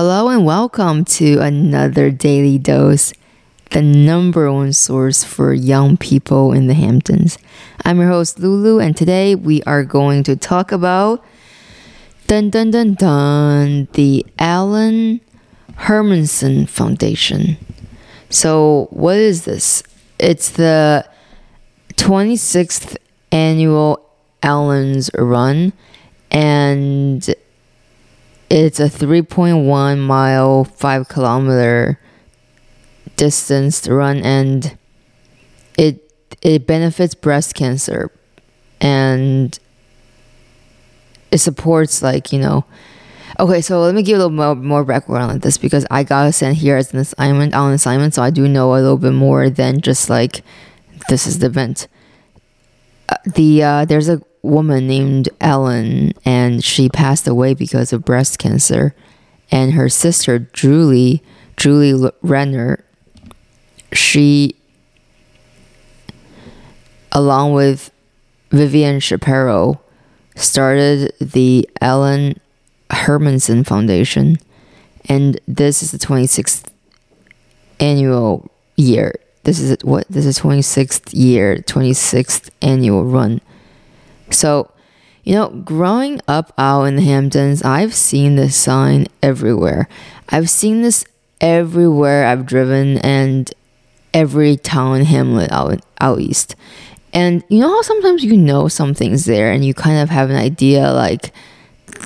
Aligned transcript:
Hello 0.00 0.28
and 0.28 0.44
welcome 0.44 1.04
to 1.06 1.40
another 1.40 2.08
daily 2.08 2.56
dose, 2.56 3.12
the 3.72 3.82
number 3.82 4.52
one 4.52 4.72
source 4.72 5.24
for 5.24 5.52
young 5.52 5.96
people 5.96 6.52
in 6.52 6.68
the 6.68 6.74
Hamptons. 6.74 7.36
I'm 7.84 7.98
your 7.98 8.08
host 8.08 8.38
Lulu, 8.38 8.78
and 8.78 8.96
today 8.96 9.34
we 9.34 9.60
are 9.64 9.82
going 9.82 10.22
to 10.22 10.36
talk 10.36 10.70
about 10.70 11.24
dun 12.28 12.48
dun 12.48 12.70
dun 12.70 12.94
dun 12.94 13.88
the 13.94 14.24
Ellen 14.38 15.20
Hermanson 15.72 16.68
Foundation. 16.68 17.56
So, 18.30 18.86
what 18.90 19.16
is 19.16 19.46
this? 19.46 19.82
It's 20.20 20.50
the 20.50 21.08
26th 21.94 22.96
annual 23.32 24.08
Ellen's 24.44 25.10
Run, 25.14 25.72
and 26.30 27.34
it's 28.50 28.80
a 28.80 28.88
3.1 28.88 29.98
mile, 29.98 30.64
5 30.64 31.08
kilometer 31.08 32.00
distance 33.16 33.88
run 33.88 34.18
and 34.18 34.78
it 35.76 36.04
it 36.40 36.66
benefits 36.66 37.14
breast 37.14 37.54
cancer 37.54 38.12
and 38.80 39.58
it 41.30 41.38
supports 41.38 42.00
like, 42.00 42.32
you 42.32 42.38
know, 42.38 42.64
Okay, 43.40 43.60
so 43.60 43.80
let 43.80 43.94
me 43.94 44.02
give 44.02 44.16
a 44.16 44.18
little 44.18 44.32
more, 44.32 44.56
more 44.56 44.84
background 44.84 45.30
on 45.30 45.38
this 45.38 45.58
because 45.58 45.86
I 45.92 46.02
got 46.02 46.34
sent 46.34 46.56
here 46.56 46.76
as 46.76 46.92
an 46.92 46.98
assignment 46.98 47.54
on 47.54 47.72
assignment, 47.72 48.14
so 48.14 48.20
I 48.22 48.30
do 48.30 48.48
know 48.48 48.72
a 48.72 48.82
little 48.82 48.96
bit 48.96 49.12
more 49.12 49.48
than 49.48 49.80
just 49.80 50.10
like 50.10 50.42
this 51.08 51.24
is 51.24 51.38
the 51.38 51.46
event. 51.46 51.86
Uh, 53.08 53.14
the 53.24 53.62
uh, 53.62 53.84
there's 53.84 54.08
a 54.08 54.20
woman 54.42 54.86
named 54.86 55.28
Ellen, 55.40 56.12
and 56.24 56.64
she 56.64 56.88
passed 56.88 57.26
away 57.26 57.54
because 57.54 57.92
of 57.92 58.04
breast 58.04 58.38
cancer. 58.38 58.94
And 59.50 59.72
her 59.72 59.88
sister, 59.88 60.38
Julie, 60.38 61.22
Julie 61.56 62.10
Ratner, 62.22 62.82
she, 63.92 64.54
along 67.12 67.54
with 67.54 67.90
Vivian 68.50 69.00
Shapiro, 69.00 69.80
started 70.36 71.12
the 71.20 71.68
Ellen 71.80 72.38
Hermanson 72.90 73.66
Foundation. 73.66 74.36
And 75.08 75.40
this 75.48 75.82
is 75.82 75.90
the 75.90 75.98
26th 75.98 76.70
annual 77.80 78.50
year. 78.76 79.14
This 79.44 79.60
is 79.60 79.78
what? 79.82 80.06
This 80.08 80.26
is 80.26 80.38
26th 80.40 81.10
year, 81.12 81.56
26th 81.56 82.50
annual 82.60 83.04
run 83.04 83.40
so, 84.30 84.70
you 85.24 85.34
know, 85.34 85.48
growing 85.48 86.20
up 86.28 86.52
out 86.58 86.84
in 86.84 86.96
the 86.96 87.02
Hamptons, 87.02 87.62
I've 87.62 87.94
seen 87.94 88.36
this 88.36 88.56
sign 88.56 89.06
everywhere. 89.22 89.88
I've 90.28 90.50
seen 90.50 90.82
this 90.82 91.04
everywhere 91.40 92.26
I've 92.26 92.46
driven 92.46 92.98
and 92.98 93.52
every 94.14 94.56
town 94.56 95.02
hamlet 95.02 95.50
out 95.52 95.80
out 96.00 96.20
east. 96.20 96.56
And 97.12 97.42
you 97.48 97.60
know 97.60 97.68
how 97.68 97.82
sometimes 97.82 98.24
you 98.24 98.36
know 98.36 98.68
something's 98.68 99.24
there 99.24 99.50
and 99.50 99.64
you 99.64 99.74
kind 99.74 99.98
of 99.98 100.10
have 100.10 100.30
an 100.30 100.36
idea 100.36 100.92
like 100.92 101.32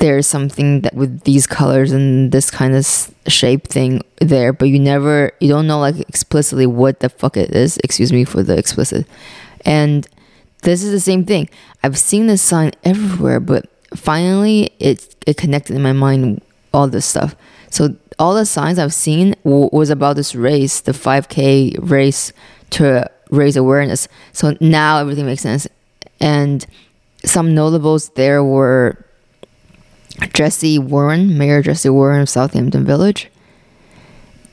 there's 0.00 0.26
something 0.26 0.82
that 0.82 0.94
with 0.94 1.22
these 1.22 1.46
colors 1.46 1.92
and 1.92 2.30
this 2.30 2.50
kind 2.50 2.74
of 2.74 2.86
shape 3.26 3.68
thing 3.68 4.02
there, 4.20 4.52
but 4.52 4.66
you 4.66 4.78
never 4.78 5.32
you 5.40 5.48
don't 5.48 5.66
know 5.66 5.78
like 5.78 5.98
explicitly 6.00 6.66
what 6.66 7.00
the 7.00 7.08
fuck 7.08 7.36
it 7.36 7.50
is. 7.54 7.78
Excuse 7.78 8.12
me 8.12 8.24
for 8.24 8.42
the 8.42 8.56
explicit. 8.56 9.06
And 9.64 10.06
this 10.62 10.82
is 10.82 10.90
the 10.90 11.00
same 11.00 11.24
thing. 11.24 11.48
I've 11.82 11.98
seen 11.98 12.26
this 12.26 12.42
sign 12.42 12.72
everywhere, 12.84 13.40
but 13.40 13.66
finally 13.94 14.70
it 14.78 15.14
it 15.26 15.36
connected 15.36 15.76
in 15.76 15.82
my 15.82 15.92
mind 15.92 16.42
all 16.72 16.88
this 16.88 17.06
stuff. 17.06 17.34
So 17.70 17.96
all 18.18 18.34
the 18.34 18.46
signs 18.46 18.78
I've 18.78 18.94
seen 18.94 19.34
w- 19.44 19.70
was 19.72 19.90
about 19.90 20.16
this 20.16 20.34
race, 20.34 20.80
the 20.80 20.92
5K 20.92 21.78
race 21.80 22.32
to 22.70 23.08
raise 23.30 23.56
awareness. 23.56 24.08
So 24.32 24.56
now 24.60 24.98
everything 24.98 25.26
makes 25.26 25.42
sense. 25.42 25.68
And 26.20 26.66
some 27.24 27.54
notables 27.54 28.10
there 28.10 28.42
were 28.42 29.04
Jesse 30.32 30.78
Warren, 30.78 31.38
Mayor 31.38 31.62
Jesse 31.62 31.88
Warren 31.88 32.22
of 32.22 32.28
Southampton 32.28 32.84
Village, 32.84 33.30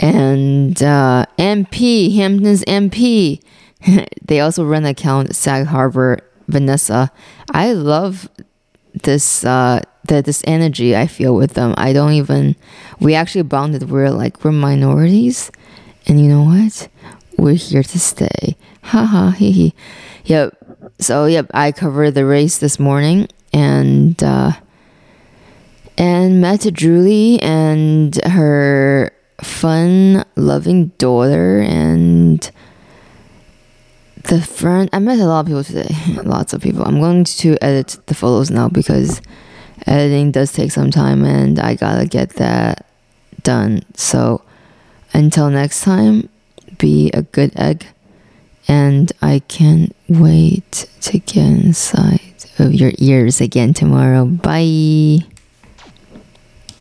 and 0.00 0.82
uh, 0.82 1.24
MP, 1.38 2.14
Hampton's 2.16 2.64
MP, 2.64 3.40
they 4.22 4.40
also 4.40 4.64
run 4.64 4.84
an 4.84 4.90
account 4.90 5.34
Sag 5.34 5.66
Harbor 5.66 6.18
Vanessa. 6.48 7.10
I 7.50 7.72
love 7.72 8.28
this 9.02 9.44
uh 9.44 9.80
this 10.04 10.42
energy 10.46 10.94
I 10.94 11.06
feel 11.06 11.34
with 11.34 11.54
them. 11.54 11.74
I 11.76 11.92
don't 11.92 12.12
even 12.12 12.56
we 13.00 13.14
actually 13.14 13.42
bonded. 13.42 13.90
We're 13.90 14.10
like 14.10 14.44
we're 14.44 14.52
minorities, 14.52 15.50
and 16.06 16.20
you 16.20 16.28
know 16.28 16.44
what? 16.44 16.88
We're 17.36 17.54
here 17.54 17.82
to 17.82 17.98
stay. 17.98 18.56
Ha 18.82 19.04
ha 19.04 19.30
hee 19.30 19.52
hee. 19.52 19.74
Yep. 20.26 20.56
So 21.00 21.26
yep, 21.26 21.50
I 21.54 21.72
covered 21.72 22.12
the 22.12 22.26
race 22.26 22.58
this 22.58 22.78
morning 22.78 23.28
and 23.52 24.22
uh 24.22 24.52
and 25.96 26.40
met 26.40 26.60
Julie 26.72 27.40
and 27.40 28.14
her 28.24 29.10
fun 29.42 30.24
loving 30.36 30.88
daughter 30.98 31.60
and 31.60 32.50
the 34.34 34.42
friend 34.42 34.90
I 34.92 34.98
met 34.98 35.20
a 35.20 35.26
lot 35.26 35.40
of 35.40 35.46
people 35.46 35.64
today. 35.64 35.94
Lots 36.24 36.52
of 36.52 36.60
people. 36.60 36.84
I'm 36.84 37.00
going 37.00 37.24
to 37.24 37.56
edit 37.62 37.98
the 38.06 38.14
photos 38.14 38.50
now 38.50 38.68
because 38.68 39.20
editing 39.86 40.32
does 40.32 40.52
take 40.52 40.72
some 40.72 40.90
time 40.90 41.24
and 41.24 41.58
I 41.58 41.74
gotta 41.74 42.06
get 42.06 42.30
that 42.30 42.86
done. 43.42 43.82
So 43.94 44.42
until 45.12 45.50
next 45.50 45.82
time, 45.82 46.28
be 46.78 47.10
a 47.12 47.22
good 47.22 47.52
egg 47.56 47.86
and 48.66 49.12
I 49.22 49.40
can't 49.46 49.94
wait 50.08 50.88
to 51.02 51.18
get 51.18 51.46
inside 51.46 52.20
of 52.58 52.74
your 52.74 52.92
ears 52.98 53.40
again 53.40 53.72
tomorrow. 53.72 54.24
Bye. 54.24 55.33